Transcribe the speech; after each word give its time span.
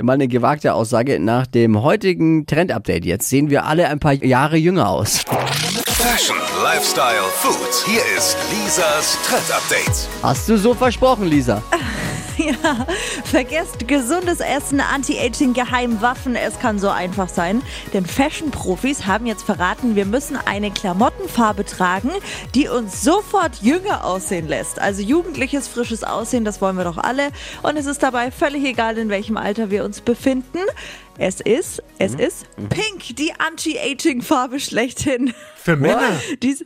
Mal 0.00 0.14
eine 0.14 0.26
gewagte 0.26 0.72
Aussage. 0.72 1.18
Nach 1.20 1.46
dem 1.46 1.82
heutigen 1.82 2.46
Trend-Update 2.46 3.04
jetzt 3.04 3.28
sehen 3.28 3.50
wir 3.50 3.66
alle 3.66 3.88
ein 3.88 3.98
paar 3.98 4.14
Jahre 4.14 4.56
jünger 4.56 4.88
aus. 4.88 5.22
Fashion, 5.86 6.36
Lifestyle, 6.64 7.22
Food. 7.34 7.84
Hier 7.84 8.00
ist 8.16 8.38
Lisas 8.50 9.18
Trend 9.22 9.52
Update. 9.52 10.08
Hast 10.22 10.48
du 10.48 10.56
so 10.56 10.72
versprochen, 10.72 11.26
Lisa? 11.26 11.62
Ja, 12.42 12.86
vergesst 13.24 13.86
gesundes 13.86 14.40
Essen, 14.40 14.80
Anti-Aging, 14.80 15.52
Geheimwaffen. 15.52 16.34
Es 16.34 16.58
kann 16.58 16.80
so 16.80 16.88
einfach 16.88 17.28
sein. 17.28 17.62
Denn 17.92 18.04
Fashion-Profis 18.04 19.06
haben 19.06 19.26
jetzt 19.26 19.44
verraten, 19.44 19.94
wir 19.94 20.06
müssen 20.06 20.36
eine 20.44 20.72
Klamottenfarbe 20.72 21.64
tragen, 21.64 22.10
die 22.54 22.68
uns 22.68 23.02
sofort 23.02 23.62
jünger 23.62 24.04
aussehen 24.04 24.48
lässt. 24.48 24.80
Also 24.80 25.02
jugendliches, 25.02 25.68
frisches 25.68 26.02
Aussehen, 26.02 26.44
das 26.44 26.60
wollen 26.60 26.76
wir 26.76 26.84
doch 26.84 26.98
alle. 26.98 27.30
Und 27.62 27.76
es 27.76 27.86
ist 27.86 28.02
dabei 28.02 28.32
völlig 28.32 28.64
egal, 28.64 28.98
in 28.98 29.08
welchem 29.08 29.36
Alter 29.36 29.70
wir 29.70 29.84
uns 29.84 30.00
befinden. 30.00 30.58
Es 31.18 31.40
ist, 31.40 31.82
es 31.98 32.14
ist 32.14 32.46
Pink, 32.56 33.16
die 33.16 33.32
Anti-Aging-Farbe 33.38 34.58
schlechthin. 34.58 35.34
Für 35.56 35.76
Männer. 35.76 36.20
Dies, 36.42 36.64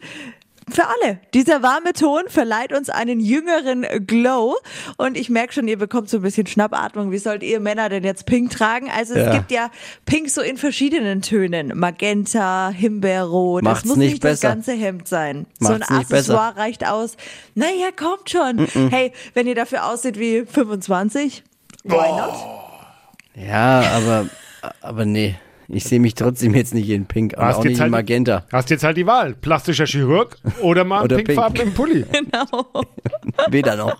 für 0.68 0.84
alle. 0.86 1.20
Dieser 1.32 1.62
warme 1.62 1.92
Ton 1.92 2.22
verleiht 2.28 2.72
uns 2.72 2.90
einen 2.90 3.20
jüngeren 3.20 3.86
Glow. 4.06 4.56
Und 4.96 5.16
ich 5.16 5.30
merke 5.30 5.52
schon, 5.52 5.68
ihr 5.68 5.78
bekommt 5.78 6.10
so 6.10 6.16
ein 6.18 6.22
bisschen 6.22 6.46
Schnappatmung. 6.46 7.12
Wie 7.12 7.18
sollt 7.18 7.42
ihr 7.44 7.60
Männer 7.60 7.88
denn 7.88 8.02
jetzt 8.02 8.26
Pink 8.26 8.50
tragen? 8.50 8.90
Also 8.94 9.14
es 9.14 9.26
Ja. 9.26 9.32
gibt 9.32 9.50
ja 9.52 9.70
Pink 10.06 10.28
so 10.28 10.40
in 10.40 10.56
verschiedenen 10.56 11.22
Tönen. 11.22 11.72
Magenta, 11.78 12.70
Himbeerrot. 12.70 13.62
Macht's 13.62 13.82
das 13.82 13.88
muss 13.90 13.96
nicht 13.98 14.12
nicht, 14.14 14.24
das 14.24 14.40
ganze 14.40 14.72
Hemd 14.72 15.06
sein. 15.06 15.46
so 15.60 15.72
ein 15.72 15.78
Macht's 15.78 15.90
nicht 15.90 16.08
besser. 16.08 16.34
Accessoire 16.34 16.56
reicht 16.56 16.86
aus. 16.86 17.16
Naja, 17.54 17.90
kommt 17.96 18.28
schon. 18.30 18.66
Hey, 18.90 19.12
wenn 19.34 19.46
ihr 19.46 19.54
dafür 19.54 19.86
aussieht 19.86 20.18
wie 20.18 20.44
25, 20.46 21.44
why 21.84 21.90
not? 21.94 22.34
Ja, 23.36 23.80
aber, 23.94 24.28
aber 24.80 25.04
nee. 25.04 25.36
Ich 25.68 25.84
sehe 25.84 25.98
mich 26.00 26.14
trotzdem 26.14 26.54
jetzt 26.54 26.74
nicht 26.74 26.88
in 26.90 27.06
Pink 27.06 27.34
und 27.36 27.42
Hast 27.42 27.56
auch 27.58 27.64
nicht 27.64 27.74
in 27.74 27.80
halt- 27.80 27.90
Magenta. 27.90 28.44
Hast 28.52 28.70
jetzt 28.70 28.84
halt 28.84 28.96
die 28.96 29.06
Wahl. 29.06 29.34
Plastischer 29.34 29.86
Chirurg 29.86 30.36
oder 30.60 30.84
mal 30.84 31.02
Oder 31.04 31.16
einen 31.16 31.24
pink. 31.26 31.38
pinkfarbenen 31.38 31.74
Pulli. 31.74 32.04
Genau. 32.12 32.66
Weder 33.50 33.76
noch. 33.76 33.96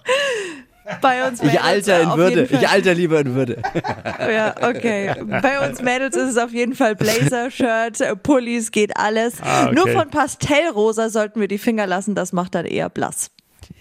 Bei 1.02 1.26
uns 1.26 1.40
Ich 1.40 1.46
Mädels 1.46 1.64
alter 1.64 2.00
in 2.02 2.16
Würde. 2.16 2.42
Ich 2.48 2.68
alter 2.68 2.94
lieber 2.94 3.18
in 3.20 3.34
Würde. 3.34 3.60
Ja, 4.20 4.54
okay. 4.62 5.14
Bei 5.42 5.68
uns 5.68 5.82
Mädels 5.82 6.14
ist 6.16 6.30
es 6.30 6.38
auf 6.38 6.52
jeden 6.52 6.76
Fall 6.76 6.94
Blazer, 6.94 7.50
Shirt, 7.50 8.22
Pullis, 8.22 8.70
geht 8.70 8.96
alles. 8.96 9.34
Ah, 9.42 9.64
okay. 9.66 9.74
Nur 9.74 9.88
von 9.88 10.08
Pastellrosa 10.10 11.08
sollten 11.08 11.40
wir 11.40 11.48
die 11.48 11.58
Finger 11.58 11.86
lassen, 11.88 12.14
das 12.14 12.32
macht 12.32 12.54
dann 12.54 12.66
eher 12.66 12.88
blass. 12.88 13.30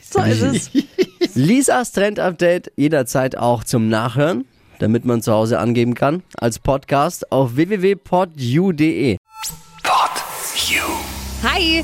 So 0.01 0.19
ist 0.23 0.41
es. 0.41 0.71
Lisas 1.35 1.91
Trend-Update 1.91 2.71
jederzeit 2.75 3.37
auch 3.37 3.63
zum 3.63 3.87
Nachhören, 3.87 4.45
damit 4.79 5.05
man 5.05 5.21
zu 5.21 5.31
Hause 5.31 5.59
angeben 5.59 5.93
kann, 5.93 6.23
als 6.37 6.59
Podcast 6.59 7.31
auf 7.31 7.55
www.podu.de. 7.55 9.17
Pod 9.83 10.11
You. 10.67 10.81
Hi! 11.43 11.83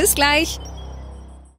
Bis 0.01 0.15
gleich. 0.15 0.59